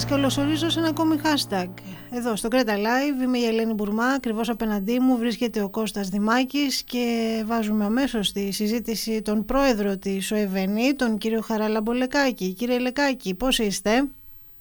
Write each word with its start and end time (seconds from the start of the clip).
Σας 0.00 0.10
καλωσορίζω 0.10 0.68
σε 0.68 0.78
ένα 0.78 0.88
ακόμη 0.88 1.20
hashtag. 1.22 1.68
Εδώ 2.10 2.36
στο 2.36 2.48
Κρέτα 2.48 2.74
Live 2.76 3.22
είμαι 3.22 3.38
η 3.38 3.44
Ελένη 3.44 3.72
Μπουρμά, 3.72 4.04
ακριβώς 4.04 4.48
απέναντί 4.48 4.98
μου 4.98 5.16
βρίσκεται 5.16 5.62
ο 5.62 5.68
Κώστας 5.68 6.08
Δημάκης 6.08 6.82
και 6.82 7.06
βάζουμε 7.46 7.84
αμέσως 7.84 8.26
στη 8.26 8.52
συζήτηση 8.52 9.22
τον 9.22 9.44
πρόεδρο 9.44 9.96
της 9.98 10.32
ΟΕΒΕΝΗ, 10.32 10.94
τον 10.94 11.18
κύριο 11.18 11.40
Χαραλαμπολεκάκη. 11.40 12.52
Κύριε 12.52 12.78
Λεκάκη, 12.78 13.34
πώς 13.34 13.58
είστε; 13.58 14.08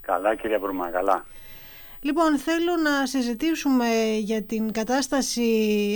Καλά 0.01 0.35
κύριε 0.35 0.57
Μπουρμά, 0.57 0.89
καλά. 0.89 1.25
Λοιπόν, 2.01 2.37
θέλω 2.37 2.75
να 2.83 3.05
συζητήσουμε 3.05 3.87
για 4.19 4.43
την 4.43 4.71
κατάσταση 4.71 5.41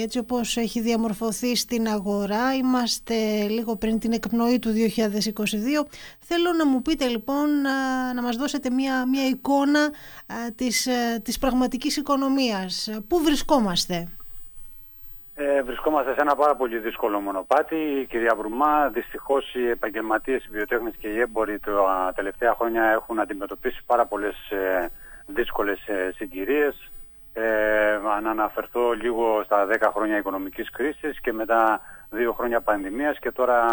έτσι 0.04 0.20
όπως 0.20 0.58
έχει 0.58 0.82
διαμορφωθεί 0.82 1.56
στην 1.56 1.88
αγορά. 1.88 2.54
Είμαστε 2.56 3.14
λίγο 3.48 3.76
πριν 3.76 4.00
την 4.00 4.12
εκπνοή 4.12 4.60
του 4.60 4.70
2022. 4.70 5.86
Θέλω 6.20 6.54
να 6.58 6.66
μου 6.66 6.82
πείτε 6.82 7.08
λοιπόν 7.08 7.62
να, 8.16 8.22
μας 8.22 8.36
δώσετε 8.36 8.70
μια, 8.70 9.08
μια 9.08 9.28
εικόνα 9.28 9.90
της, 10.56 10.88
της 11.24 11.40
πραγματικής 11.40 11.98
οικονομίας. 11.98 12.90
Πού 13.08 13.20
βρισκόμαστε; 13.24 14.08
Ε, 15.36 15.62
βρισκόμαστε 15.62 16.14
σε 16.14 16.22
ένα 16.22 16.36
πάρα 16.36 16.56
πολύ 16.56 16.78
δύσκολο 16.78 17.20
μονοπάτι. 17.20 18.08
Κυρία 18.10 18.36
Βρουμά, 18.36 18.90
δυστυχώς 18.90 19.54
οι 19.56 19.70
επαγγελματίες, 19.70 20.46
οι 20.46 20.50
βιοτέχνες 20.52 20.94
και 21.00 21.08
οι 21.08 21.20
έμποροι 21.20 21.60
τα 21.60 22.12
τελευταία 22.16 22.54
χρόνια 22.54 22.84
έχουν 22.84 23.20
αντιμετωπίσει 23.20 23.84
πάρα 23.86 24.06
πολλές 24.06 24.50
ε, 24.50 24.90
δύσκολες 25.34 25.88
ε, 25.88 26.12
συγκυρίες. 26.16 26.92
Ε, 27.34 27.94
αν 28.16 28.28
αναφερθώ 28.28 28.92
λίγο 28.92 29.42
στα 29.44 29.68
10 29.72 29.90
χρόνια 29.94 30.18
οικονομικής 30.18 30.70
κρίσης 30.70 31.22
και 31.22 31.34
μετά 31.34 31.82
δύο 32.10 32.34
χρόνια 32.34 32.62
πανδημίας 32.62 33.20
και 33.20 33.32
τώρα 33.32 33.66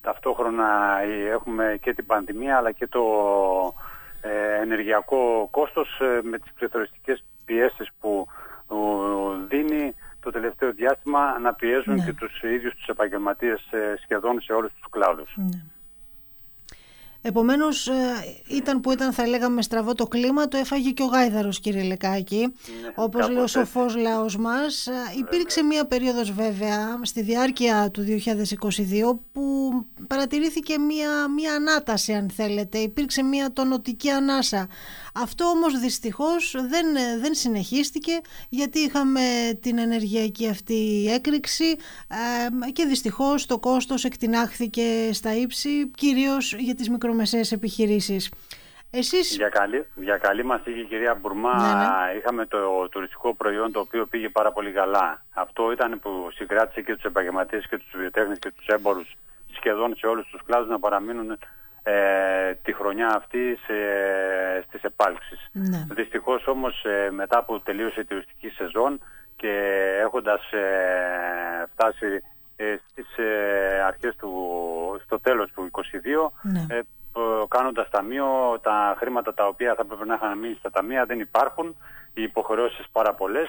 ταυτόχρονα 0.00 0.98
ε, 1.02 1.28
έχουμε 1.30 1.78
και 1.82 1.94
την 1.94 2.06
πανδημία 2.06 2.56
αλλά 2.56 2.72
και 2.72 2.86
το 2.86 3.02
ε, 4.20 4.60
ενεργειακό 4.62 5.48
κόστος 5.50 6.00
με 6.22 6.38
τις 6.38 6.52
πληθωριστικές 6.52 7.24
πιέσεις 7.44 7.88
που 8.00 8.26
δίνει 9.48 9.94
το 10.20 10.30
τελευταίο 10.30 10.72
διάστημα 10.72 11.38
να 11.38 11.54
πιέζουν 11.54 11.94
ναι. 11.94 12.04
και 12.04 12.12
τους 12.12 12.42
ίδιους 12.42 12.74
τους 12.74 12.86
επαγγελματίες 12.86 13.60
σχεδόν 14.02 14.40
σε 14.40 14.52
όλους 14.52 14.72
τους 14.72 14.90
κλάδους. 14.90 15.32
Ναι. 15.36 15.62
Επομένως 17.24 17.86
ε, 17.86 17.92
ήταν 18.48 18.80
που 18.80 18.92
ήταν 18.92 19.12
θα 19.12 19.26
λέγαμε 19.26 19.62
στραβό 19.62 19.94
το 19.94 20.06
κλίμα 20.06 20.48
το 20.48 20.56
έφαγε 20.56 20.90
και 20.90 21.02
ο 21.02 21.06
Γάιδαρος 21.06 21.60
κύριε 21.60 21.82
Λεκάκη. 21.82 22.38
Ναι, 22.38 22.92
όπως 22.94 23.28
λέει 23.28 23.42
ο 23.42 23.46
σοφός 23.46 23.96
λαός 23.96 24.36
μας 24.36 24.86
ε, 24.86 24.92
υπήρξε 25.18 25.62
μία 25.62 25.86
περίοδος 25.86 26.32
βέβαια 26.32 26.98
στη 27.02 27.22
διάρκεια 27.22 27.90
του 27.90 28.04
2022 28.04 29.18
που 29.32 29.70
παρατηρήθηκε 30.06 30.78
μία, 30.78 31.28
μία 31.28 31.54
ανάταση 31.54 32.12
αν 32.12 32.30
θέλετε. 32.30 32.78
Υπήρξε 32.78 33.22
μία 33.22 33.52
τονοτική 33.52 34.10
ανάσα 34.10 34.68
αυτό 35.12 35.44
όμως 35.44 35.78
δυστυχώς 35.78 36.54
δεν, 36.68 36.86
δεν 37.20 37.34
συνεχίστηκε 37.34 38.20
γιατί 38.48 38.78
είχαμε 38.78 39.20
την 39.62 39.78
ενεργειακή 39.78 40.48
αυτή 40.48 41.10
έκρηξη 41.14 41.76
και 42.72 42.84
δυστυχώς 42.84 43.46
το 43.46 43.58
κόστος 43.58 44.04
εκτινάχθηκε 44.04 45.12
στα 45.12 45.34
ύψη 45.34 45.90
κυρίως 45.90 46.54
για 46.58 46.74
τις 46.74 46.88
μικρομεσαίες 46.90 47.52
επιχειρήσεις. 47.52 48.30
Εσείς... 48.94 49.36
Για, 49.36 49.48
καλή, 49.48 49.86
για 49.94 50.16
καλή 50.16 50.44
μας 50.44 50.60
η 50.64 50.84
κυρία 50.88 51.14
Μπουρμά 51.14 51.54
ναι, 51.54 52.12
ναι. 52.12 52.18
είχαμε 52.18 52.46
το 52.46 52.88
τουριστικό 52.88 53.34
προϊόν 53.34 53.72
το 53.72 53.80
οποίο 53.80 54.06
πήγε 54.06 54.28
πάρα 54.28 54.52
πολύ 54.52 54.70
καλά. 54.72 55.24
Αυτό 55.34 55.72
ήταν 55.72 56.00
που 56.00 56.28
συγκράτησε 56.34 56.80
και 56.82 56.94
τους 56.94 57.04
επαγγελματίες 57.04 57.66
και 57.68 57.78
τους 57.78 57.90
βιοτέχνες 57.94 58.38
και 58.38 58.50
τους 58.56 58.66
έμπορους 58.66 59.16
σχεδόν 59.52 59.96
σε 59.96 60.06
όλους 60.06 60.26
τους 60.26 60.40
κλάδους 60.46 60.68
να 60.68 60.78
παραμείνουν 60.78 61.38
ε, 61.82 62.54
τη 62.62 62.72
χρονιά 62.72 63.08
αυτή 63.16 63.58
σε, 63.66 63.74
στις 64.66 64.82
επάλξεις. 64.82 65.48
Ναι. 65.52 65.86
Δυστυχώς 65.94 66.46
όμως 66.46 66.84
ε, 66.84 67.10
μετά 67.10 67.44
που 67.44 67.60
τελείωσε 67.60 68.00
η 68.00 68.04
τουριστική 68.04 68.48
σεζόν 68.48 69.00
και 69.42 69.98
έχοντας 70.00 70.52
ε, 70.52 71.66
φτάσει 71.72 72.06
ε, 72.56 72.76
στις 72.90 73.16
ε, 73.16 73.82
αρχές 73.86 74.16
του, 74.16 74.32
στο 75.04 75.20
τέλος 75.20 75.50
του 75.52 75.70
2022 75.72 76.30
ναι. 76.42 76.66
κάνοντας 77.48 77.90
ταμείο 77.90 78.58
τα 78.62 78.96
χρήματα 78.98 79.34
τα 79.34 79.46
οποία 79.46 79.74
θα 79.74 79.84
πρέπει 79.84 80.06
να 80.06 80.14
είχαν 80.14 80.38
μείνει 80.38 80.56
στα 80.58 80.70
ταμεία 80.70 81.04
δεν 81.04 81.20
υπάρχουν, 81.20 81.76
οι 82.14 82.22
υποχρεώσεις 82.22 82.86
πάρα 82.92 83.14
πολλές 83.14 83.48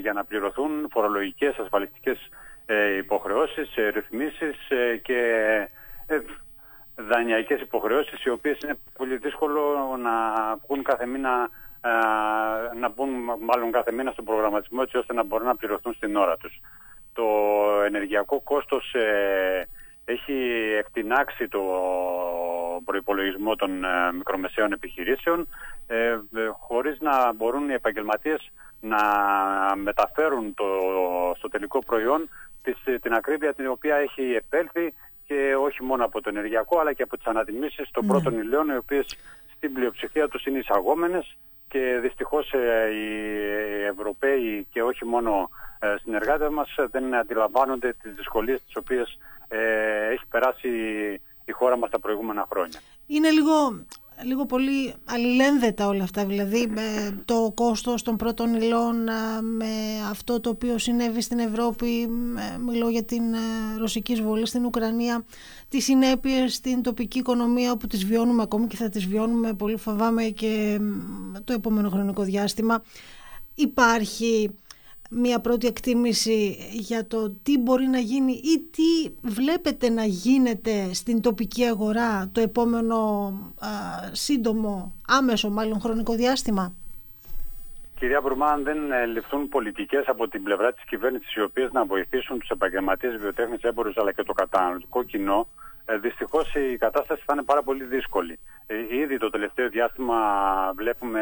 για 0.00 0.12
να 0.12 0.24
πληρωθούν 0.24 0.88
φορολογικές, 0.90 1.56
ασφαλιστικές 1.58 2.18
υποχρεώσεις, 2.98 3.74
ρυθμίσεις 3.94 4.56
και 5.02 5.20
δανειακές 6.98 7.60
υποχρεώσεις 7.60 8.24
οι 8.24 8.30
οποίες 8.30 8.58
είναι 8.62 8.78
πολύ 8.96 9.16
δύσκολο 9.16 9.96
να 10.02 10.10
βγουν 10.66 10.82
κάθε 10.82 11.06
μήνα 11.06 11.50
να 12.80 12.88
μπουν 12.88 13.08
μάλλον 13.40 13.70
κάθε 13.70 13.92
μήνα 13.92 14.10
στον 14.10 14.24
προγραμματισμό 14.24 14.80
έτσι 14.82 14.96
ώστε 14.96 15.14
να 15.14 15.24
μπορούν 15.24 15.46
να 15.46 15.56
πληρωθούν 15.56 15.94
στην 15.94 16.16
ώρα 16.16 16.36
τους. 16.36 16.60
Το 17.12 17.24
ενεργειακό 17.84 18.40
κόστος 18.40 18.94
ε, 18.94 19.68
έχει 20.04 20.32
εκτινάξει 20.78 21.48
το 21.48 21.62
προϋπολογισμό 22.84 23.56
των 23.56 23.84
ε, 23.84 24.12
μικρομεσαίων 24.12 24.72
επιχειρήσεων 24.72 25.48
ε, 25.86 26.18
χωρίς 26.58 27.00
να 27.00 27.32
μπορούν 27.32 27.68
οι 27.68 27.72
επαγγελματίες 27.72 28.50
να 28.80 28.98
μεταφέρουν 29.76 30.54
το, 30.54 30.64
στο 31.36 31.48
τελικό 31.48 31.78
προϊόν 31.78 32.28
την 33.00 33.12
ακρίβεια 33.12 33.54
την 33.54 33.66
οποία 33.66 33.96
έχει 33.96 34.22
επέλθει 34.22 34.94
και 35.28 35.54
όχι 35.54 35.82
μόνο 35.82 36.04
από 36.04 36.20
το 36.20 36.28
ενεργειακό 36.28 36.78
αλλά 36.78 36.92
και 36.92 37.02
από 37.02 37.16
τις 37.16 37.26
ανατιμήσεις 37.26 37.90
των 37.90 38.04
ναι. 38.04 38.10
πρώτων 38.10 38.38
υλών 38.38 38.68
οι 38.68 38.76
οποίες 38.76 39.16
στην 39.56 39.72
πλειοψηφία 39.72 40.28
τους 40.28 40.44
είναι 40.46 40.58
εισαγόμενες 40.58 41.36
και 41.68 41.98
δυστυχώς 42.02 42.52
ε, 42.52 42.90
οι 42.90 43.84
Ευρωπαίοι 43.84 44.66
και 44.72 44.82
όχι 44.82 45.04
μόνο 45.04 45.50
ε, 45.78 45.96
συνεργάτες 46.02 46.48
μας 46.48 46.74
δεν 46.90 47.14
αντιλαμβάνονται 47.14 47.94
τις 48.02 48.14
δυσκολίες 48.14 48.62
τις 48.64 48.76
οποίες 48.76 49.18
ε, 49.48 49.58
έχει 50.12 50.26
περάσει 50.30 50.68
η 51.44 51.52
χώρα 51.52 51.76
μας 51.78 51.90
τα 51.90 51.98
προηγούμενα 51.98 52.46
χρόνια. 52.50 52.80
Είναι 53.06 53.30
λίγο 53.30 53.84
λίγο 54.24 54.46
πολύ 54.46 54.94
αλληλένδετα 55.04 55.86
όλα 55.86 56.02
αυτά, 56.02 56.26
δηλαδή 56.26 56.68
το 57.24 57.52
κόστος 57.54 58.02
των 58.02 58.16
πρώτων 58.16 58.54
υλών 58.54 58.96
με 59.42 59.66
αυτό 60.10 60.40
το 60.40 60.50
οποίο 60.50 60.78
συνέβη 60.78 61.20
στην 61.20 61.38
Ευρώπη, 61.38 62.08
μιλώ 62.66 62.88
για 62.88 63.04
την 63.04 63.34
ε, 63.34 63.38
ρωσική 63.78 64.12
εισβολή 64.12 64.46
στην 64.46 64.64
Ουκρανία, 64.64 65.24
τις 65.68 65.84
συνέπειες 65.84 66.54
στην 66.54 66.82
τοπική 66.82 67.18
οικονομία 67.18 67.72
όπου 67.72 67.86
τις 67.86 68.04
βιώνουμε 68.04 68.42
ακόμη 68.42 68.66
και 68.66 68.76
θα 68.76 68.88
τις 68.88 69.06
βιώνουμε 69.06 69.52
πολύ 69.52 69.76
φοβάμαι 69.76 70.24
και 70.24 70.80
το 71.44 71.52
επόμενο 71.52 71.90
χρονικό 71.90 72.22
διάστημα. 72.22 72.82
Υπάρχει 73.54 74.50
μία 75.08 75.40
πρώτη 75.40 75.66
εκτίμηση 75.66 76.56
για 76.72 77.06
το 77.06 77.30
τι 77.42 77.58
μπορεί 77.58 77.86
να 77.86 77.98
γίνει 77.98 78.32
ή 78.32 78.58
τι 78.70 79.12
βλέπετε 79.28 79.88
να 79.88 80.04
γίνεται 80.04 80.90
στην 80.92 81.20
τοπική 81.20 81.64
αγορά 81.64 82.28
το 82.32 82.40
επόμενο 82.40 83.32
σύντομο, 84.12 84.94
άμεσο 85.06 85.50
μάλλον 85.50 85.80
χρονικό 85.80 86.14
διάστημα; 86.14 86.74
Κυρία 87.98 88.20
Μπρουμά, 88.20 88.46
αν 88.46 88.62
δεν 88.62 88.92
ε, 88.92 89.06
ληφθούν 89.06 89.48
πολιτικές 89.48 90.04
από 90.06 90.28
την 90.28 90.42
πλευρά 90.42 90.72
της 90.72 90.84
κυβέρνησης 90.84 91.34
οι 91.34 91.42
οποίες 91.42 91.72
να 91.72 91.84
βοηθήσουν 91.84 92.38
τους 92.38 92.48
επαγγελματίες 92.48 93.16
βιοτέχνες 93.16 93.62
έμπορους 93.62 93.96
αλλά 93.96 94.12
και 94.12 94.22
το 94.22 94.32
καταναλωτικό 94.32 95.02
κοινό, 95.02 95.48
ε, 95.86 95.96
δυστυχώς 95.96 96.54
η 96.54 96.76
κατάσταση 96.76 97.22
θα 97.26 97.32
είναι 97.32 97.42
πάρα 97.42 97.62
πολύ 97.62 97.84
δύσκολη. 97.84 98.38
Ε, 98.66 98.96
ήδη 98.96 99.18
το 99.18 99.30
τελευταίο 99.30 99.68
διάστημα 99.68 100.18
βλέπουμε 100.76 101.20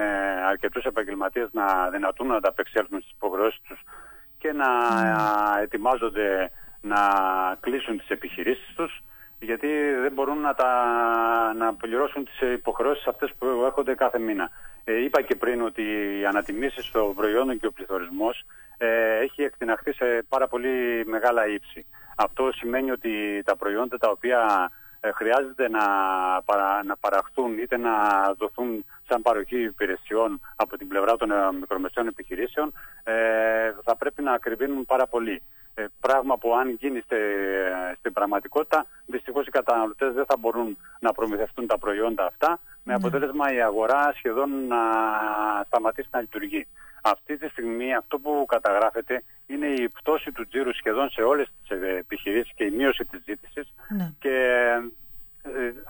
αρκετούς 0.48 0.84
επαγγελματίες 0.84 1.48
να 1.52 1.88
δυνατούν 1.90 2.26
να 2.26 2.36
ανταπεξέλθουν 2.36 3.00
στις 3.00 3.12
υποχρεώσεις 3.12 3.60
τους 3.68 3.80
και 4.38 4.52
να 4.52 4.66
mm. 4.90 5.62
ετοιμάζονται 5.62 6.50
να 6.80 6.98
κλείσουν 7.60 7.98
τις 7.98 8.08
επιχειρήσεις 8.08 8.74
τους 8.74 9.02
γιατί 9.38 9.68
δεν 10.02 10.12
μπορούν 10.12 10.38
να, 10.38 10.54
τα, 10.54 10.72
να 11.58 11.74
πληρώσουν 11.74 12.24
τις 12.24 12.40
υποχρεώσεις 12.40 13.06
αυτές 13.06 13.32
που 13.38 13.46
έρχονται 13.64 13.94
κάθε 13.94 14.18
μήνα. 14.18 14.50
Ε, 14.88 15.02
είπα 15.02 15.22
και 15.22 15.36
πριν 15.36 15.62
ότι 15.62 15.82
οι 16.18 16.26
ανατιμήσεις 16.26 16.90
των 16.90 17.14
προϊόντων 17.14 17.58
και 17.58 17.66
ο 17.66 17.72
πληθωρισμός 17.72 18.44
ε, 18.78 19.18
έχει 19.18 19.42
εκτιναχθεί 19.42 19.92
σε 19.92 20.24
πάρα 20.28 20.48
πολύ 20.48 21.04
μεγάλα 21.06 21.46
ύψη. 21.48 21.86
Αυτό 22.16 22.52
σημαίνει 22.52 22.90
ότι 22.90 23.42
τα 23.44 23.56
προϊόντα 23.56 23.98
τα 23.98 24.08
οποία 24.10 24.70
ε, 25.00 25.12
χρειάζεται 25.12 25.68
να, 25.68 25.84
να 26.84 26.96
παραχθούν 26.96 27.58
είτε 27.58 27.76
να 27.76 27.92
δοθούν 28.38 28.84
σαν 29.08 29.22
παροχή 29.22 29.62
υπηρεσιών 29.62 30.40
από 30.56 30.76
την 30.76 30.88
πλευρά 30.88 31.16
των 31.16 31.30
ε, 31.30 31.52
μικρομεσαίων 31.60 32.06
επιχειρήσεων 32.06 32.72
ε, 33.04 33.12
θα 33.84 33.96
πρέπει 33.96 34.22
να 34.22 34.32
ακριβίνουν 34.32 34.84
πάρα 34.84 35.06
πολύ. 35.06 35.42
πράγμα 36.00 36.38
που 36.38 36.54
αν 36.54 36.70
γίνει 36.70 37.02
στην 37.98 38.12
πραγματικότητα 38.12 38.86
δυστυχώς 39.06 39.46
οι 39.46 39.50
καταναλωτές 39.50 40.12
δεν 40.14 40.24
θα 40.26 40.36
μπορούν 40.36 40.78
να 41.00 41.12
προμηθευτούν 41.12 41.66
τα 41.66 41.78
προϊόντα 41.78 42.26
αυτά 42.26 42.60
με 42.86 42.92
ναι. 42.92 42.94
αποτέλεσμα 42.94 43.52
η 43.54 43.60
αγορά 43.62 44.12
σχεδόν 44.16 44.50
να 44.66 44.82
σταματήσει 45.66 46.08
να 46.10 46.20
λειτουργεί. 46.20 46.66
Αυτή 47.02 47.38
τη 47.38 47.48
στιγμή 47.48 47.94
αυτό 47.94 48.18
που 48.18 48.44
καταγράφεται 48.48 49.22
είναι 49.46 49.66
η 49.66 49.88
πτώση 49.88 50.32
του 50.32 50.46
τζίρου 50.48 50.74
σχεδόν 50.74 51.10
σε 51.10 51.22
όλες 51.22 51.46
τις 51.60 51.78
επιχειρήσεις 51.98 52.52
και 52.54 52.64
η 52.64 52.70
μείωση 52.70 53.04
της 53.04 53.22
ζήτησης 53.24 53.72
ναι. 53.88 54.12
και 54.18 54.28
ε, 54.28 54.90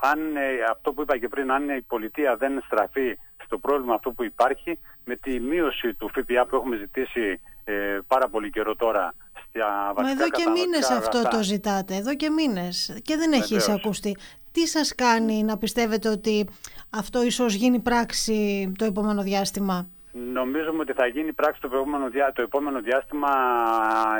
αν 0.00 0.36
ε, 0.36 0.42
αυτό 0.70 0.92
που 0.92 1.02
είπα 1.02 1.18
και 1.18 1.28
πριν, 1.28 1.52
αν 1.52 1.68
η 1.68 1.82
πολιτεία 1.82 2.36
δεν 2.36 2.62
στραφεί 2.64 3.18
στο 3.44 3.58
πρόβλημα 3.58 3.94
αυτό 3.94 4.10
που 4.10 4.24
υπάρχει, 4.24 4.78
με 5.04 5.16
τη 5.16 5.40
μείωση 5.40 5.94
του 5.94 6.08
ΦΠΑ 6.08 6.46
που 6.46 6.56
έχουμε 6.56 6.76
ζητήσει 6.76 7.40
ε, 7.64 7.98
πάρα 8.06 8.28
πολύ 8.28 8.50
καιρό 8.50 8.76
τώρα 8.76 9.14
στα 9.48 9.92
βασικά 9.94 10.02
Μα 10.02 10.10
εδώ 10.10 10.30
και 10.30 10.50
μήνες 10.50 10.90
αυτό 10.90 11.22
το 11.28 11.42
ζητάτε, 11.42 11.94
εδώ 11.94 12.14
και 12.14 12.30
μήνες 12.30 12.98
και 13.02 13.16
δεν 13.16 13.32
έχει 13.32 13.54
εισακουστεί. 13.54 14.16
Τι 14.52 14.66
σας 14.66 14.94
κάνει 14.94 15.42
να 15.42 15.58
πιστεύετε 15.58 16.08
ότι 16.08 16.48
αυτό 16.90 17.22
ίσως 17.22 17.54
γίνει 17.54 17.78
πράξη 17.78 18.72
το 18.78 18.84
επόμενο 18.84 19.22
διάστημα; 19.22 19.88
Νομίζουμε 20.32 20.80
ότι 20.80 20.92
θα 20.92 21.06
γίνει 21.06 21.32
πράξη 21.32 21.60
το, 21.60 21.68
επόμενο, 21.72 22.08
το 22.34 22.42
επόμενο 22.42 22.80
διάστημα 22.80 23.28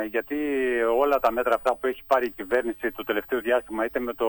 γιατί 0.09 0.35
όλα 0.97 1.19
τα 1.19 1.31
μέτρα 1.31 1.55
αυτά 1.55 1.75
που 1.75 1.87
έχει 1.87 2.01
πάρει 2.07 2.25
η 2.25 2.29
κυβέρνηση 2.29 2.91
το 2.91 3.03
τελευταίο 3.03 3.39
διάστημα 3.39 3.85
είτε 3.85 3.99
με 3.99 4.13
το 4.13 4.27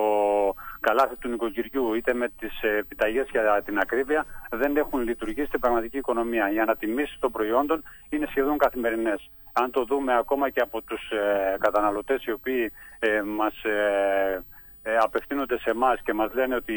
καλάθι 0.80 1.16
του 1.16 1.28
νοικοκυριού 1.28 1.94
είτε 1.94 2.14
με 2.14 2.28
τις 2.38 2.60
επιταγές 2.62 3.28
για 3.30 3.62
την 3.64 3.78
ακρίβεια 3.78 4.26
δεν 4.50 4.76
έχουν 4.76 5.00
λειτουργήσει 5.00 5.46
στην 5.46 5.60
πραγματική 5.60 5.96
οικονομία. 5.96 6.52
Οι 6.52 6.58
ανατιμήσεις 6.58 7.18
των 7.18 7.32
προϊόντων 7.32 7.82
είναι 8.08 8.26
σχεδόν 8.26 8.58
καθημερινές. 8.58 9.30
Αν 9.52 9.70
το 9.70 9.84
δούμε 9.84 10.16
ακόμα 10.16 10.50
και 10.50 10.60
από 10.60 10.82
τους 10.82 11.10
ε, 11.10 11.56
καταναλωτές 11.58 12.24
οι 12.24 12.30
οποίοι 12.30 12.72
ε, 12.98 13.22
μας 13.22 13.64
ε, 13.64 14.44
ε, 14.82 14.96
απευθύνονται 14.96 15.58
σε 15.58 15.70
εμάς 15.70 16.00
και 16.02 16.12
μας 16.12 16.32
λένε 16.32 16.54
ότι 16.54 16.74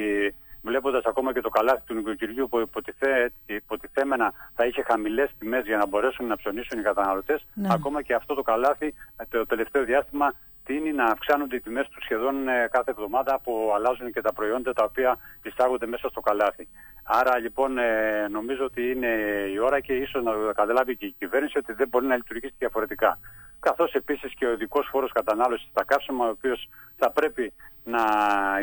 βλέποντας 0.62 1.04
ακόμα 1.06 1.34
και 1.34 1.42
το 1.42 1.50
καλάθι 1.50 1.82
του 1.86 1.94
νοικοκυριού 1.94 2.48
που 2.50 2.60
υποτιθέ, 2.60 3.32
υποτιθέμενα 3.46 4.34
θα 4.56 4.66
είχε 4.66 4.82
χαμηλές 4.82 5.30
τιμές 5.40 5.66
για 5.66 5.78
να 5.78 5.88
μπορέσουν 5.88 6.28
να 6.28 6.36
ψωνίσουν 6.36 6.80
οι 6.80 6.84
καταναλωτές, 6.84 7.46
ναι. 7.54 7.68
ακόμα 7.72 8.02
και 8.02 8.14
αυτό 8.14 8.34
το 8.34 8.42
καλάθι 8.42 8.94
το 9.30 9.46
τελευταίο 9.46 9.84
διάστημα 9.84 10.34
τίνει 10.66 10.92
να 10.92 11.04
αυξάνονται 11.04 11.56
οι 11.56 11.60
τιμές 11.62 11.88
του 11.88 12.02
σχεδόν 12.02 12.48
ε, 12.48 12.68
κάθε 12.72 12.92
εβδομάδα 12.92 13.40
που 13.44 13.72
αλλάζουν 13.76 14.12
και 14.12 14.22
τα 14.22 14.34
προϊόντα 14.34 14.74
τα 14.74 14.84
οποία 14.84 15.18
εισάγονται 15.44 15.86
μέσα 15.86 16.10
στο 16.10 16.22
καλάθι. 16.22 16.68
Άρα 17.04 17.38
λοιπόν 17.38 17.78
ε, 17.78 18.28
νομίζω 18.32 18.64
ότι 18.66 18.92
είναι 18.92 19.08
η 19.54 19.58
ώρα 19.60 19.80
και 19.80 19.94
ίσως 19.94 20.24
να 20.24 20.32
καταλάβει 20.54 20.98
και 20.98 21.06
η 21.06 21.16
κυβέρνηση 21.18 21.58
ότι 21.58 21.74
δεν 21.74 21.88
μπορεί 21.88 22.06
να 22.06 22.16
λειτουργήσει 22.16 22.54
διαφορετικά. 22.58 23.20
Καθώς 23.62 23.94
επίσης 23.94 24.34
και 24.34 24.46
ο 24.46 24.52
ειδικός 24.52 24.88
φόρος 24.92 25.12
κατανάλωσης 25.12 25.68
στα 25.72 25.84
καύσιμα, 25.84 26.26
ο 26.26 26.30
οποίος 26.30 26.70
θα 26.98 27.12
πρέπει 27.12 27.54
να 27.84 28.04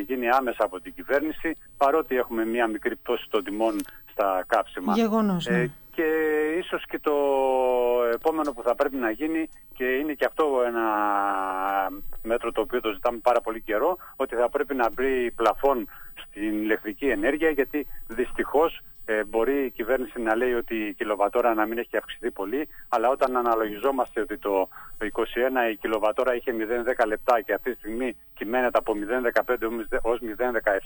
γίνει 0.06 0.28
άμεσα 0.28 0.64
από 0.64 0.80
την 0.80 0.94
κυβέρνηση, 0.94 1.56
παρότι 1.76 2.16
έχουμε 2.16 2.44
μία 2.44 2.66
μικρή 2.66 2.96
πτώση 2.96 3.26
των 3.30 3.44
τιμών 3.44 3.76
στα 4.10 4.44
καύσιμα. 4.46 4.92
Γεγονός, 4.92 5.46
ναι. 5.46 5.58
ε, 5.58 5.70
και 5.90 6.06
ίσως 6.58 6.86
και 6.86 6.98
το 6.98 7.14
επόμενο 8.12 8.52
που 8.52 8.62
θα 8.62 8.74
πρέπει 8.74 8.96
να 8.96 9.10
γίνει 9.10 9.48
και 9.74 9.84
είναι 9.84 10.12
και 10.12 10.24
αυτό 10.24 10.62
ένα 10.66 10.84
μέτρο 12.22 12.52
το 12.52 12.60
οποίο 12.60 12.80
το 12.80 12.92
ζητάμε 12.92 13.18
πάρα 13.22 13.40
πολύ 13.40 13.60
καιρό 13.60 13.96
ότι 14.16 14.34
θα 14.34 14.48
πρέπει 14.48 14.74
να 14.74 14.90
βρει 14.90 15.32
πλαφόν 15.36 15.88
στην 16.14 16.62
ηλεκτρική 16.62 17.06
ενέργεια 17.06 17.50
γιατί 17.50 17.86
δυστυχώς 18.06 18.82
ε, 19.10 19.24
μπορεί 19.24 19.64
η 19.64 19.70
κυβέρνηση 19.70 20.20
να 20.20 20.36
λέει 20.36 20.52
ότι 20.52 20.74
η 20.74 20.94
κιλοβατόρα 20.94 21.54
να 21.54 21.66
μην 21.66 21.78
έχει 21.78 21.96
αυξηθεί 21.96 22.30
πολύ, 22.30 22.68
αλλά 22.88 23.08
όταν 23.08 23.36
αναλογιζόμαστε 23.36 24.20
ότι 24.20 24.38
το 24.38 24.68
2021 25.00 25.06
η 25.72 25.76
κιλοβατόρα 25.76 26.34
είχε 26.34 26.52
0,10 26.98 27.06
λεπτά 27.06 27.40
και 27.40 27.52
αυτή 27.52 27.70
τη 27.70 27.78
στιγμή 27.78 28.16
κυμαίνεται 28.34 28.78
από 28.78 28.94
0,15 29.44 29.98
ως 30.02 30.18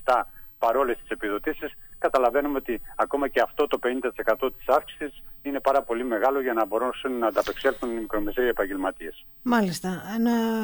0,17 0.05 0.23
παρόλες 0.59 0.99
τις 0.99 1.09
επιδοτήσεις, 1.09 1.73
καταλαβαίνουμε 1.99 2.57
ότι 2.57 2.81
ακόμα 2.97 3.29
και 3.29 3.41
αυτό 3.41 3.67
το 3.67 3.79
50% 3.83 4.51
της 4.59 4.69
αύξησης 4.69 5.23
είναι 5.43 5.61
πάρα 5.61 5.83
πολύ 5.83 6.05
μεγάλο 6.05 6.41
για 6.41 6.53
να 6.53 6.67
μπορούν 6.67 6.93
να 7.19 7.27
ανταπεξέλθουν 7.27 7.91
οι 7.91 8.01
μικρομεσαίοι 8.01 8.49
επαγγελματίες. 8.49 9.25
Μάλιστα. 9.43 10.03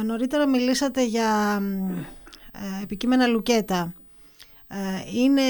Νωρίτερα 0.05 0.49
μιλήσατε 0.49 1.05
για 1.05 1.59
ε, 2.53 2.83
επικείμενα 2.83 3.27
λουκέτα. 3.27 3.93
Ε, 4.71 4.77
είναι, 5.15 5.43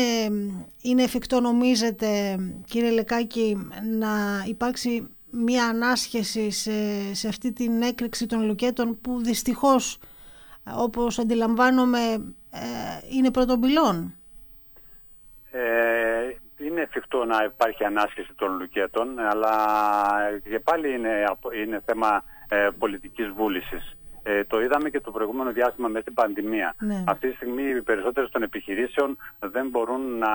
είναι 0.83 1.03
εφικτό 1.03 1.41
νομίζετε 1.41 2.39
κύριε 2.67 2.91
Λεκάκη 2.91 3.69
να 3.99 4.45
υπάρξει 4.47 5.09
μια 5.31 5.67
ανάσχεση 5.67 6.51
σε, 6.51 6.71
σε 7.15 7.29
αυτή 7.29 7.53
την 7.53 7.83
έκρηξη 7.83 8.27
των 8.27 8.47
λουκέτων 8.47 9.01
που 9.01 9.23
δυστυχώς 9.23 9.99
όπως 10.77 11.19
αντιλαμβάνομαι 11.19 11.99
ε, 12.51 12.67
είναι 13.17 13.31
πρωτομπυλών. 13.31 14.15
Ε, 15.51 16.37
είναι 16.57 16.81
εφικτό 16.81 17.25
να 17.25 17.45
υπάρχει 17.45 17.85
ανάσχεση 17.85 18.33
των 18.37 18.59
λουκέτων 18.59 19.19
αλλά 19.19 19.55
και 20.43 20.59
πάλι 20.59 20.95
είναι, 20.95 21.25
είναι 21.63 21.83
θέμα 21.85 22.25
ε, 22.49 22.69
πολιτικής 22.79 23.29
βούλησης. 23.29 23.98
Ε, 24.31 24.45
το 24.45 24.61
είδαμε 24.61 24.91
και 24.91 25.01
το 25.01 25.11
προηγούμενο 25.11 25.53
διάστημα 25.53 25.89
μέσα 25.89 26.01
στην 26.01 26.15
πανδημία. 26.15 26.75
Ναι. 26.79 27.05
Αυτή 27.07 27.29
τη 27.29 27.35
στιγμή 27.35 27.63
οι 27.63 27.83
περισσότερες 27.83 28.31
των 28.31 28.43
επιχειρήσεων 28.43 29.19
δεν 29.39 29.69
μπορούν 29.69 30.19
να 30.19 30.33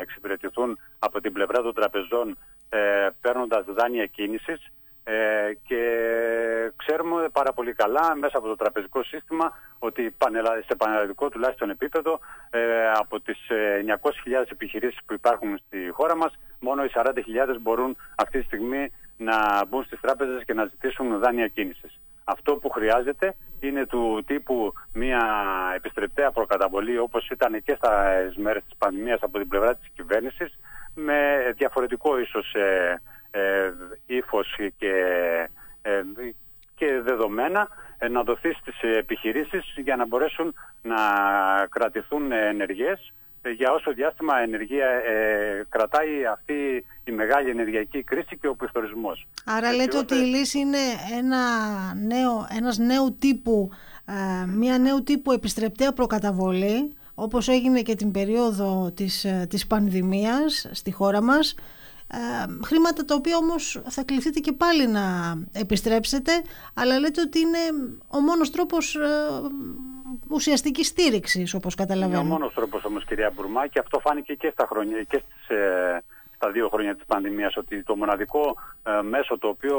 εξυπηρετηθούν 0.00 0.78
από 0.98 1.20
την 1.20 1.32
πλευρά 1.32 1.62
των 1.62 1.74
τραπεζών 1.74 2.38
ε, 2.68 3.08
παίρνοντας 3.20 3.64
δάνεια 3.68 4.06
κίνησης 4.06 4.70
ε, 5.04 5.14
και 5.66 5.82
ξέρουμε 6.76 7.28
πάρα 7.32 7.52
πολύ 7.52 7.72
καλά 7.72 8.14
μέσα 8.16 8.38
από 8.38 8.46
το 8.46 8.56
τραπεζικό 8.56 9.02
σύστημα 9.02 9.52
ότι 9.78 10.16
σε 10.66 10.74
πανελλαδικό 10.76 11.28
τουλάχιστον 11.28 11.70
επίπεδο 11.70 12.20
ε, 12.50 12.90
από 12.90 13.20
τις 13.20 13.38
900.000 13.86 13.94
επιχειρήσεις 14.50 15.00
που 15.06 15.12
υπάρχουν 15.12 15.58
στη 15.66 15.88
χώρα 15.92 16.16
μας 16.16 16.38
μόνο 16.60 16.84
οι 16.84 16.90
40.000 16.94 17.56
μπορούν 17.60 17.96
αυτή 18.14 18.38
τη 18.38 18.44
στιγμή 18.44 18.92
να 19.16 19.64
μπουν 19.66 19.84
στις 19.84 20.00
τράπεζες 20.00 20.44
και 20.44 20.54
να 20.54 20.64
ζητήσουν 20.64 21.18
δάνεια 21.18 21.48
κίνησης. 21.48 21.98
Αυτό 22.24 22.56
που 22.56 22.68
χρειάζεται 22.68 23.36
είναι 23.60 23.86
του 23.86 24.22
τύπου 24.26 24.72
μια 24.92 25.22
επιστρεπτέα 25.76 26.30
προκαταβολή 26.30 26.98
όπως 26.98 27.28
ήταν 27.30 27.62
και 27.62 27.74
στα 27.76 28.12
μέρες 28.36 28.62
της 28.64 28.76
πανδημίας 28.78 29.22
από 29.22 29.38
την 29.38 29.48
πλευρά 29.48 29.76
της 29.76 29.88
κυβέρνησης 29.94 30.58
με 30.94 31.52
διαφορετικό 31.56 32.18
ίσως 32.18 32.54
ε, 32.54 33.00
ε, 33.30 33.72
ύφος 34.06 34.56
και, 34.76 34.92
ε, 35.82 36.02
και 36.74 37.00
δεδομένα 37.00 37.68
ε, 37.98 38.08
να 38.08 38.22
δοθεί 38.22 38.52
στις 38.52 38.80
επιχειρήσεις 38.80 39.74
για 39.76 39.96
να 39.96 40.06
μπορέσουν 40.06 40.54
να 40.82 40.96
κρατηθούν 41.70 42.32
ενεργές 42.32 43.12
για 43.50 43.72
όσο 43.72 43.92
διάστημα 43.92 44.38
ενεργεία 44.38 44.86
ε, 44.86 45.66
κρατάει 45.68 46.26
αυτή 46.32 46.84
η 47.04 47.10
μεγάλη 47.10 47.50
ενεργειακή 47.50 48.02
κρίση 48.02 48.38
και 48.40 48.48
ο 48.48 48.54
πληθωρισμός. 48.54 49.26
Άρα 49.44 49.72
λέτε 49.72 49.98
ότι 49.98 50.14
η 50.14 50.24
λύση 50.24 50.58
είναι 50.58 50.78
ένα 51.18 51.38
νέο, 51.94 52.46
ένας 52.56 52.78
νέου 52.78 53.16
τύπου, 53.18 53.70
ε, 54.06 54.46
μια 54.46 54.78
νέου 54.78 55.02
τύπου 55.02 55.32
επιστρεπτέα 55.32 55.92
προκαταβολή, 55.92 56.96
όπως 57.14 57.48
έγινε 57.48 57.82
και 57.82 57.94
την 57.94 58.10
περίοδο 58.10 58.92
της, 58.94 59.24
ε, 59.24 59.46
της 59.50 59.66
πανδημίας 59.66 60.68
στη 60.72 60.92
χώρα 60.92 61.22
μας, 61.22 61.54
ε, 62.06 62.64
χρήματα 62.64 63.04
τα 63.04 63.14
οποία 63.14 63.36
όμως 63.36 63.82
θα 63.88 64.02
κληθείτε 64.02 64.40
και 64.40 64.52
πάλι 64.52 64.86
να 64.86 65.34
επιστρέψετε, 65.52 66.32
αλλά 66.74 66.98
λέτε 66.98 67.20
ότι 67.20 67.38
είναι 67.38 67.58
ο 68.08 68.20
μόνος 68.20 68.50
τρόπος 68.50 68.94
ε, 68.94 69.00
ουσιαστική 70.34 70.84
στήριξη, 70.84 71.46
όπως 71.54 71.74
καταλαβαίνω. 71.74 72.20
Είναι 72.20 72.28
ο 72.28 72.32
μόνος 72.32 72.54
τρόπος 72.54 72.84
όμως, 72.84 73.04
κυρία 73.04 73.32
Μπουρμά, 73.34 73.66
και 73.66 73.78
αυτό 73.78 73.98
φάνηκε 73.98 74.34
και 74.34 74.50
στα 74.52 74.66
χρόνια 74.70 75.02
και 75.02 75.22
στις, 75.24 75.56
ε, 75.56 76.02
στα 76.34 76.50
δύο 76.50 76.68
χρόνια 76.68 76.94
της 76.94 77.04
πανδημίας 77.06 77.56
ότι 77.56 77.82
το 77.82 77.96
μοναδικό 77.96 78.56
ε, 78.82 79.02
μέσο 79.02 79.38
το 79.38 79.48
οποίο 79.48 79.76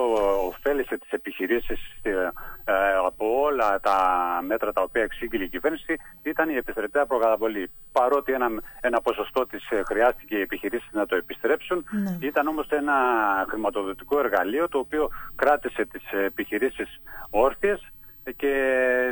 ωφέλησε 0.48 0.98
τις 0.98 1.10
επιχειρήσεις 1.10 1.80
ε, 2.02 2.12
από 3.06 3.42
όλα 3.42 3.80
τα 3.80 3.98
μέτρα 4.48 4.72
τα 4.74 4.82
οποία 4.82 5.02
εξήγηλε 5.02 5.44
η 5.44 5.50
κυβέρνηση 5.50 5.96
ήταν 6.24 6.50
η 6.50 6.56
επιστρεπτέα 6.56 7.06
προκαταβολή. 7.06 7.70
Παρότι 7.92 8.34
ένα, 8.34 8.48
ένα 8.82 9.02
ποσοστό 9.02 9.46
της 9.48 9.64
χρειάστηκε 9.86 10.36
οι 10.36 10.42
επιχειρήσεις 10.42 10.90
να 10.92 11.06
το 11.06 11.16
επιστρέψουν, 11.16 11.86
ναι. 11.92 12.18
ήταν 12.20 12.48
όμως 12.48 12.68
ένα 12.70 12.94
χρηματοδοτικό 13.50 14.20
εργαλείο 14.20 14.70
το 14.70 14.78
οποίο 14.78 15.10
κράτησε 15.36 15.86
τις 15.86 16.04
επιχειρήσεις 16.12 17.02
όρθιες 17.30 17.92
και 18.32 18.54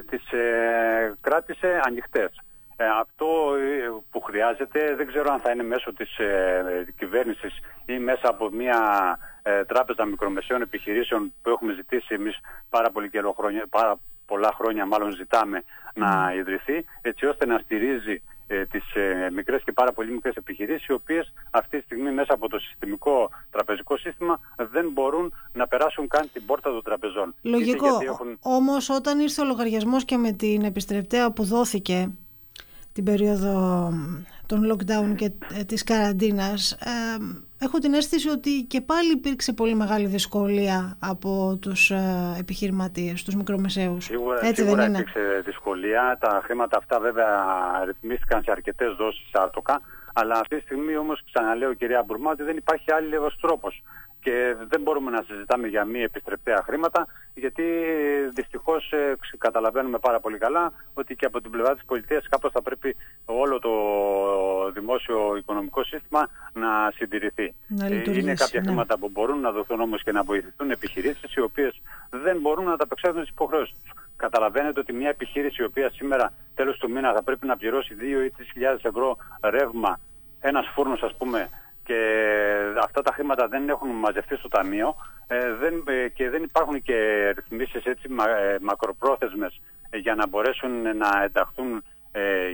τις 0.10 0.32
ε, 0.32 1.14
κράτησε 1.22 1.82
ανοιχτές. 1.86 2.42
Ε, 2.76 2.86
αυτό 3.00 3.56
ε, 3.56 3.90
που 4.12 4.22
χρειάζεται 4.22 4.96
δεν 4.96 5.08
ξέρω 5.08 5.34
αν 5.34 5.40
θα 5.40 5.52
είναι 5.52 5.64
μέσω 5.64 5.94
της 5.94 6.18
ε, 6.18 6.86
κυβέρνησης 6.98 7.60
ή 7.86 7.98
μέσα 8.00 8.30
από 8.30 8.50
μια 8.50 8.80
ε, 9.44 9.64
τράπεζα 9.66 10.06
μικρομεσαίων 10.06 10.62
επιχειρήσεων 10.62 11.34
που 11.42 11.50
έχουμε 11.50 11.74
ζητήσει 11.74 12.14
εμείς 12.14 12.40
πάρα, 12.70 12.92
πολύ 12.92 13.10
καιρό 13.10 13.34
χρόνια, 13.38 13.66
πάρα 13.70 13.96
πολλά 14.26 14.52
χρόνια 14.54 14.86
μάλλον 14.86 15.12
ζητάμε 15.12 15.64
να 15.94 16.34
ιδρυθεί 16.36 16.86
έτσι 17.02 17.26
ώστε 17.26 17.46
να 17.46 17.58
στηρίζει 17.58 18.22
ε, 18.54 18.66
τις 18.66 18.96
ε, 18.96 19.30
μικρές 19.36 19.64
και 19.64 19.72
πάρα 19.72 19.92
πολύ 19.94 20.12
μικρές 20.12 20.36
επιχειρήσεις 20.36 20.88
οι 20.88 20.92
οποίες 20.94 21.34
αυτή 21.52 21.78
τη 21.78 21.84
στιγμή 21.84 22.12
μέσα 22.12 22.34
από 22.34 22.50
το 22.50 22.60
συστημικό 22.60 23.30
τραπεζικό 23.52 23.98
σύστημα 23.98 24.40
δεν 24.72 24.90
μπορούν 24.92 25.34
να 25.54 25.68
περάσουν 25.68 26.08
καν 26.08 26.30
την 26.34 26.46
πόρτα 26.46 26.70
των 26.70 26.84
τραπεζών. 26.84 27.36
Λογικό. 27.42 27.88
Έχουν... 28.02 28.38
Όμως 28.42 28.90
όταν 28.90 29.20
ήρθε 29.20 29.42
ο 29.42 29.46
λογαριασμός 29.46 30.06
και 30.06 30.18
με 30.18 30.32
την 30.32 30.64
επιστρεπτέα 30.64 31.32
που 31.32 31.44
δόθηκε 31.44 32.10
την 32.94 33.04
περίοδο 33.04 33.90
των 34.46 34.72
lockdown 34.72 35.16
και 35.16 35.32
ε, 35.54 35.64
της 35.64 35.84
καραντίνας 35.84 36.78
έχω 37.64 37.78
την 37.78 37.94
αίσθηση 37.94 38.30
ότι 38.30 38.64
και 38.64 38.82
πάλι 38.82 39.12
υπήρξε 39.12 39.54
πολύ 39.54 39.76
μεγάλη 39.76 40.08
δυσκολία 40.08 40.98
από 41.00 41.58
τους 41.62 41.92
ε, 41.92 42.36
επιχειρηματίες, 42.40 43.24
τους 43.24 43.36
μικρομεσαίους. 43.36 44.06
Σίγουρα, 44.06 44.46
Έτσι 44.46 44.62
σίγουρα 44.62 44.82
δεν 44.82 44.90
είναι; 44.90 45.00
υπήρξε 45.00 45.42
δυσκολία. 45.46 46.18
Τα 46.20 46.42
χρήματα 46.44 46.78
αυτά 46.78 47.00
βέβαια 47.00 47.30
ρυθμίστηκαν 47.86 48.44
σε 48.44 48.52
αρκετές 48.52 48.94
δόσεις 48.94 49.30
άτοκα. 49.34 49.82
Αλλά 50.14 50.40
αυτή 50.40 50.56
τη 50.56 50.62
στιγμή 50.62 50.98
όμως 50.98 51.24
ξαναλέω 51.32 51.74
κυρία 51.74 52.04
Μπουρμά 52.04 52.32
ότι 52.32 52.44
δεν 52.44 52.58
υπάρχει 52.58 52.92
άλλος 52.92 53.38
τρόπος 53.42 53.84
και 54.24 54.56
δεν 54.68 54.82
μπορούμε 54.82 55.12
να 55.12 55.24
συζητάμε 55.28 55.68
για 55.68 55.86
μη 55.86 56.02
επιστρεπτέα 56.02 56.62
χρήματα 56.66 57.08
γιατί 57.34 57.64
δυστυχώς 58.34 58.92
ε, 58.92 59.16
καταλαβαίνουμε 59.38 60.00
πάρα 60.00 60.20
πολύ 60.20 60.38
καλά 60.38 60.72
ότι 60.94 61.16
και 61.16 61.26
από 61.26 61.42
την 61.42 61.52
πλευρά 61.52 61.74
της 61.74 61.86
πολιτείας 61.86 62.28
κάπως 62.30 62.52
θα 62.52 62.62
πρέπει 62.62 62.96
όλο 62.96 62.96
το 62.96 63.13
δημόσιο 65.06 65.38
οικονομικό 65.38 65.84
σύστημα 65.84 66.30
να 66.54 66.92
συντηρηθεί. 66.96 67.54
Να 67.68 67.86
ε, 67.86 68.04
Είναι 68.06 68.34
κάποια 68.34 68.60
ναι. 68.60 68.66
χρήματα 68.66 68.98
που 68.98 69.10
μπορούν 69.10 69.40
να 69.40 69.52
δοθούν 69.52 69.82
όμως 69.82 70.04
και 70.04 70.12
να 70.12 70.24
βοηθηθούν 70.24 70.72
επιχειρήσεις 70.72 71.34
οι 71.34 71.42
οποίες 71.42 71.82
δεν 72.10 72.40
μπορούν 72.40 72.66
να 72.66 72.78
τα 72.78 72.84
απεξέλθουν 72.84 73.22
τις 73.22 73.30
υποχρεώσεις 73.30 73.76
τους. 73.82 73.92
Καταλαβαίνετε 74.16 74.80
ότι 74.80 74.94
μια 74.94 75.10
επιχείρηση 75.10 75.62
η 75.62 75.66
οποία 75.66 75.90
σήμερα 75.90 76.34
τέλος 76.56 76.78
του 76.78 76.92
μήνα 76.92 77.14
θα 77.14 77.24
πρέπει 77.24 77.48
να 77.48 77.58
πληρώσει 77.58 77.96
2 78.00 78.04
ή 78.26 78.32
3.000 78.38 78.78
ευρώ 78.82 79.18
ρεύμα 79.42 80.00
ένας 80.40 80.68
φούρνος 80.74 81.02
ας 81.02 81.16
πούμε 81.18 81.50
και 81.84 81.98
αυτά 82.84 83.02
τα 83.02 83.12
χρήματα 83.14 83.48
δεν 83.48 83.70
έχουν 83.70 83.90
μαζευτεί 83.90 84.36
στο 84.36 84.48
ταμείο 84.48 84.96
ε, 85.28 85.54
δεν, 85.54 85.84
ε, 85.88 86.08
και 86.08 86.30
δεν 86.30 86.44
υπάρχουν 86.44 86.82
και 86.82 87.30
ρυθμίσεις 87.36 87.86
έτσι 87.86 88.10
μα, 88.10 88.30
ε, 88.30 88.58
μακροπρόθεσμες 88.62 89.62
για 89.94 90.16
να 90.16 90.28
μπορέσουν 90.28 90.82
να 90.82 91.24
ενταχθούν 91.24 91.84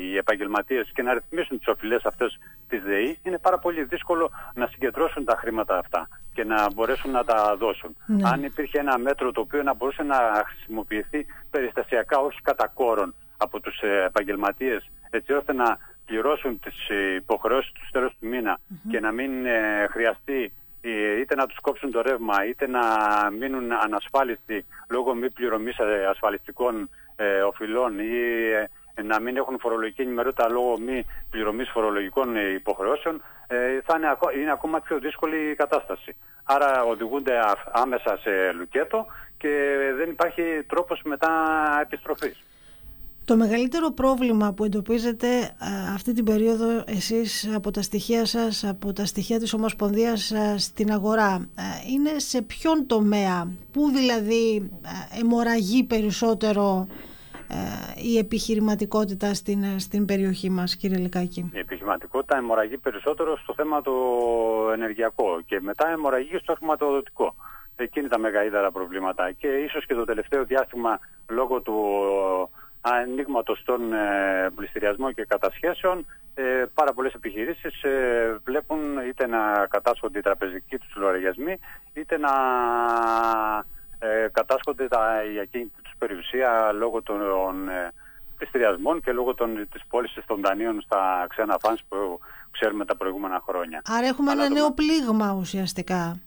οι 0.01 0.18
επαγγελματίες 0.18 0.92
και 0.94 1.01
να 1.01 1.13
ρυθμίσουν 1.13 1.58
τις 1.58 1.68
οφειλές 1.68 2.06
αυτές 2.06 2.39
της 2.68 2.82
ΔΕΗ 2.84 3.20
είναι 3.24 3.38
πάρα 3.38 3.58
πολύ 3.58 3.84
δύσκολο 3.84 4.32
να 4.54 4.68
συγκεντρώσουν 4.68 5.25
τα 5.25 5.36
χρήματα 5.36 5.78
αυτά 5.78 6.08
και 6.34 6.44
να 6.44 6.74
μπορέσουν 6.74 7.12
να 7.12 7.24
τα 7.24 7.56
δώσουν. 7.60 7.96
Ναι. 8.06 8.30
Αν 8.30 8.44
υπήρχε 8.44 8.80
ένα 8.80 8.98
μέτρο 8.98 9.32
το 9.32 9.42
οποίο 9.42 9.63
να 9.63 9.74
μπορούσε 9.74 10.04
να 10.04 10.44
χρησιμοποιηθεί 10.46 11.25
περιστασιακά 11.51 12.20
όχι 12.20 12.42
κατά 12.42 12.68
κόρον 12.68 13.16
από 13.38 13.60
τους 13.60 13.80
επαγγελματίες 14.06 14.89
έτσι 15.10 15.34
ώστε 15.34 15.54
να 15.54 15.78
πληρώσουν 16.06 16.60
τις 16.60 16.89
ε, 16.89 17.16
υποχρεώσεις 17.16 17.72
τους 17.72 17.89
τέλος 17.92 18.16
του 18.20 18.28
μηνα 18.28 18.60
και 18.89 19.00
να 19.00 19.12
μην 19.12 19.46
ε, 19.46 19.88
χρειαστεί 19.89 20.54
ε, 20.82 21.20
είτε 21.20 21.36
να 21.36 21.46
τους 21.46 21.60
κόψουν 21.60 21.92
το 21.92 22.01
ρεύμα 22.01 22.46
είτε 22.48 22.68
να 22.68 22.82
μείνουν 23.39 23.72
ανασφάλιστοι 23.72 24.66
λόγω 24.89 25.13
μη 25.13 25.32
πληρωμής 25.32 25.75
ασφαλιστικών 26.10 26.89
ε, 27.16 27.42
οφειλών 27.42 28.00
ή 28.00 28.13
να 29.03 29.20
μην 29.20 29.38
έχουν 29.38 29.60
φορολογική 29.60 30.01
ενημερότητα 30.01 30.50
λόγω 30.50 30.79
μη 30.79 31.06
πληρωμής 31.29 31.70
φορολογικών 31.70 32.36
υποχρεώσεων 32.56 33.22
θα 33.84 33.96
είναι, 33.98 34.18
είναι 34.41 34.51
ακόμα 34.51 34.79
πιο 34.79 35.00
δύσκολη 35.00 35.50
η 35.51 35.56
κατάσταση. 35.56 36.15
Άρα 36.44 36.84
οδηγούνται 36.84 37.39
άμεσα 37.72 38.18
σε 38.18 38.51
λουκέτο 38.51 39.06
και 39.38 39.50
δεν 39.98 40.10
υπάρχει 40.10 40.41
τρόπος 40.68 41.01
μετά 41.03 41.29
επιστροφής. 41.82 42.44
Το 43.25 43.36
μεγαλύτερο 43.36 43.91
πρόβλημα 43.91 44.53
που 44.53 44.63
εντοπίζετε 44.63 45.27
αυτή 45.94 46.13
την 46.13 46.25
περίοδο 46.25 46.84
εσείς 46.88 47.50
από 47.56 47.72
τα 47.72 47.82
στοιχεία 47.82 48.25
σας, 48.25 48.63
από 48.63 48.94
τα 48.94 49.06
στοιχεία 49.06 49.39
της 49.39 49.53
Ομοσπονδίας 49.53 50.34
στην 50.58 50.91
αγορά 50.91 51.50
είναι 51.94 52.20
σε 52.20 52.41
ποιον 52.41 52.88
τομέα, 52.88 53.51
πού 53.72 53.89
δηλαδή 53.89 54.72
αιμορραγεί 55.20 55.84
περισσότερο 55.84 56.88
η 57.96 58.18
επιχειρηματικότητα 58.18 59.34
στην, 59.34 59.79
στην 59.79 60.06
περιοχή 60.06 60.50
μας 60.50 60.75
κύριε 60.75 60.98
Λεκάκη. 60.98 61.51
Η 61.53 61.60
επιχειρηματικότητα 61.60 62.38
αιμορραγεί 62.38 62.77
περισσότερο 62.77 63.38
στο 63.38 63.53
θέμα 63.53 63.82
το 63.82 63.94
ενεργειακό 64.74 65.41
και 65.46 65.60
μετά 65.62 65.89
αιμορραγεί 65.89 66.38
στο 66.38 66.53
χρηματοδοτικό. 66.53 67.36
Εκείνη 67.75 68.08
τα 68.08 68.20
μεγαλύτερα 68.20 68.72
προβλήματα 68.72 69.32
και 69.32 69.48
ίσως 69.48 69.86
και 69.86 69.94
το 69.94 70.06
τελευταίο 70.06 70.46
διάστημα 70.46 71.00
λόγω 71.27 71.62
του 71.62 71.75
ανοίγματος 72.82 73.63
των 73.65 73.94
ε, 73.94 74.50
πληστηριασμών 74.56 75.13
και 75.13 75.25
κατασχέσεων, 75.25 76.06
ε, 76.34 76.65
πάρα 76.74 76.94
πολλές 76.94 77.13
επιχειρήσεις 77.13 77.84
ε, 77.84 78.39
βλέπουν 78.44 78.79
είτε 79.08 79.27
να 79.27 79.68
κατάσχονται 79.70 80.20
οι 80.20 80.22
τραπεζικοί 80.22 80.77
τους 80.77 80.96
λογαριασμοί, 80.96 81.60
είτε 81.94 82.18
να 82.18 82.32
ε, 84.00 84.27
κατάσχονται 84.32 84.88
τα, 84.88 85.24
η 85.36 85.39
ακίνητη 85.39 85.82
τους 85.82 85.88
περιουσία 86.00 86.72
λόγω 86.72 87.01
των 87.01 87.70
ε, 87.70 87.91
πληστηριασμών 88.38 89.01
και 89.01 89.12
λόγω 89.12 89.34
των, 89.34 89.68
της 89.72 89.82
πώλησης 89.89 90.25
των 90.25 90.41
δανείων 90.41 90.82
στα 90.82 91.25
ξένα 91.29 91.58
φάνς 91.62 91.82
που 91.89 92.20
ξέρουμε 92.51 92.86
τα 92.86 92.96
προηγούμενα 92.96 93.41
χρόνια. 93.48 93.82
Άρα 93.86 94.08
έχουμε 94.08 94.32
ένα 94.32 94.50
νέο 94.50 94.72
πλήγμα 94.72 95.36
ουσιαστικά. 95.39 96.20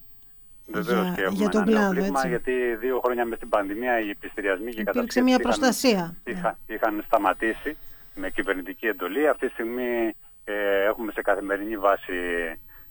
Βεβαίως 0.67 1.15
και 1.15 1.23
έχουμε 1.23 1.37
για 1.37 1.49
τον 1.49 1.63
ένα 1.63 1.71
κλάδο, 1.71 1.93
πρόβλημα, 1.93 2.27
γιατί 2.27 2.75
δύο 2.75 3.01
χρόνια 3.05 3.25
με 3.25 3.37
την 3.37 3.49
πανδημία 3.49 4.01
οι 4.01 4.15
πληστηριασμοί 4.15 4.71
και 4.73 4.81
οι 4.81 4.85
Υπήρξε 4.89 5.21
μια 5.21 5.39
προστασία. 5.39 6.15
Είχαν, 6.25 6.57
είχαν, 6.67 7.03
σταματήσει 7.07 7.77
με 8.15 8.31
κυβερνητική 8.31 8.87
εντολή. 8.87 9.29
Αυτή 9.29 9.47
τη 9.47 9.53
στιγμή 9.53 10.17
ε, 10.45 10.85
έχουμε 10.85 11.13
σε 11.13 11.23
καθημερινή 11.23 11.77
βάση 11.77 12.15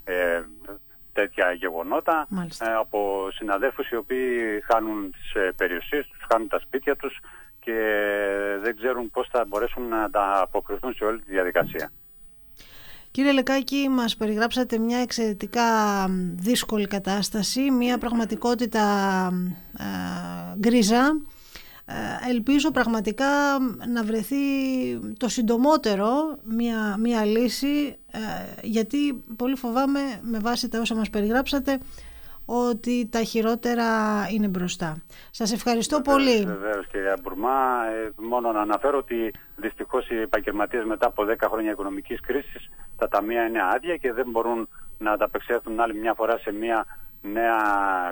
ε, 0.03 0.41
τέτοια 1.13 1.51
γεγονότα 1.51 2.27
ε, 2.59 2.73
από 2.73 3.27
συναδέλφους 3.31 3.89
οι 3.89 3.95
οποίοι 3.95 4.61
χάνουν 4.61 5.11
τις 5.11 5.33
ε, 5.33 5.51
περιουσίες 5.57 6.07
τους, 6.07 6.19
χάνουν 6.31 6.47
τα 6.47 6.59
σπίτια 6.59 6.95
τους 6.95 7.19
και 7.59 7.77
δεν 8.61 8.75
ξέρουν 8.75 9.11
πώς 9.11 9.27
θα 9.31 9.45
μπορέσουν 9.47 9.87
να 9.87 10.09
τα 10.09 10.41
αποκριθούν 10.41 10.93
σε 10.93 11.03
όλη 11.03 11.19
τη 11.19 11.31
διαδικασία. 11.31 11.91
Κύριε 13.11 13.31
Λεκάκη, 13.31 13.89
μας 13.89 14.15
περιγράψατε 14.17 14.77
μια 14.77 14.97
εξαιρετικά 14.97 15.63
δύσκολη 16.35 16.87
κατάσταση, 16.87 17.71
μια 17.71 17.97
πραγματικότητα 17.97 18.85
ε, 19.77 20.57
γκρίζα. 20.59 21.21
Ε, 21.85 22.29
ελπίζω 22.29 22.71
πραγματικά 22.71 23.27
να 23.87 24.03
βρεθεί 24.03 24.35
το 25.17 25.29
συντομότερο 25.29 26.37
μια, 26.43 26.97
μια 26.99 27.25
λύση, 27.25 27.97
ε, 28.11 28.19
γιατί 28.61 29.23
πολύ 29.35 29.55
φοβάμαι 29.55 29.99
με 30.21 30.39
βάση 30.39 30.69
τα 30.69 30.79
όσα 30.79 30.95
μας 30.95 31.09
περιγράψατε 31.09 31.79
ότι 32.45 33.07
τα 33.11 33.23
χειρότερα 33.23 33.85
είναι 34.31 34.47
μπροστά. 34.47 34.97
Σας 35.31 35.53
ευχαριστώ 35.53 36.01
πολύ. 36.01 36.45
Βεβαίως 36.45 36.87
κυρία 36.87 37.17
Μπουρμά. 37.21 37.57
μόνο 38.15 38.51
να 38.51 38.61
αναφέρω 38.61 38.97
ότι 38.97 39.33
δυστυχώς 39.55 40.09
οι 40.09 40.15
επαγγελματίες 40.15 40.83
μετά 40.83 41.07
από 41.07 41.23
10 41.23 41.35
χρόνια 41.49 41.71
οικονομικής 41.71 42.19
κρίσης 42.19 42.69
τα 42.97 43.07
ταμεία 43.07 43.43
είναι 43.47 43.59
άδεια 43.73 43.97
και 43.97 44.13
δεν 44.13 44.25
μπορούν 44.29 44.69
να 44.97 45.11
ανταπεξέλθουν 45.11 45.79
άλλη 45.79 45.95
μια 45.95 46.13
φορά 46.13 46.37
σε 46.37 46.51
μια 46.51 46.85
νέα 47.21 47.57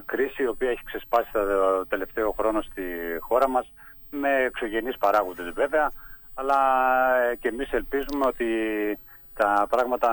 κρίση 0.06 0.44
η 0.44 0.48
οποία 0.48 0.70
έχει 0.70 0.84
ξεσπάσει 0.84 1.30
το 1.32 1.86
τελευταίο 1.88 2.32
χρόνο 2.32 2.62
στη 2.62 2.84
χώρα 3.20 3.50
μας 3.50 3.72
με 4.10 4.30
εξωγενείς 4.44 4.98
παράγοντες 4.98 5.50
βέβαια 5.54 5.92
αλλά 6.34 6.58
ε, 7.22 7.36
και 7.36 7.48
εμείς 7.48 7.72
ελπίζουμε 7.72 8.25
ότι 8.25 8.46
τα 9.34 9.68
πράγματα 9.70 10.10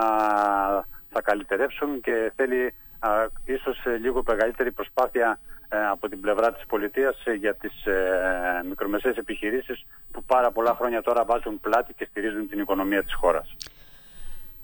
θα 1.09 1.21
καλυτερεύσουν 1.21 2.01
και 2.01 2.31
θέλει 2.35 2.73
α, 2.99 3.09
ίσως 3.45 3.83
λίγο 4.01 4.23
μεγαλύτερη 4.27 4.71
προσπάθεια 4.71 5.39
ε, 5.69 5.87
από 5.87 6.09
την 6.09 6.21
πλευρά 6.21 6.53
της 6.53 6.65
πολιτείας 6.65 7.25
ε, 7.25 7.33
για 7.33 7.55
τις 7.55 7.85
ε, 7.85 8.61
μικρομεσαίες 8.67 9.17
επιχειρήσεις 9.17 9.85
που 10.11 10.23
πάρα 10.23 10.51
πολλά 10.51 10.75
χρόνια 10.75 11.01
τώρα 11.01 11.25
βάζουν 11.25 11.59
πλάτη 11.59 11.93
και 11.93 12.07
στηρίζουν 12.09 12.49
την 12.49 12.59
οικονομία 12.59 13.03
της 13.03 13.13
χώρας. 13.13 13.55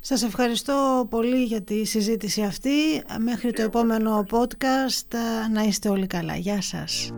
Σας 0.06 0.24
ευχαριστώ 0.24 1.08
πολύ 1.10 1.44
για 1.44 1.62
τη 1.62 1.86
συζήτηση 1.86 2.42
αυτή. 2.42 2.70
Μέχρι 3.20 3.52
το 3.54 3.62
επόμενο 3.62 4.26
podcast 4.30 5.18
να 5.54 5.62
είστε 5.64 5.90
όλοι 5.90 6.08
καλά. 6.08 6.36
Γεια 6.36 6.62
σας. 6.62 7.12